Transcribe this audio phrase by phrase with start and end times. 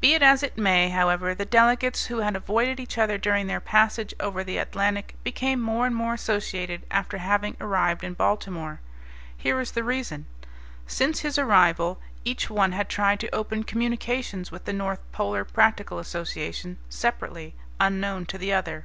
[0.00, 3.60] Be it as it may, however, the delegates who had avoided each other during their
[3.60, 8.80] passage over the Atlantic became more and more associated after having arrived in Baltimore.
[9.36, 10.26] Here is the reason:
[10.88, 16.00] Since his arrival each one had tried to open communications with the North Polar Practical
[16.00, 18.84] Association separately, unknown to the other.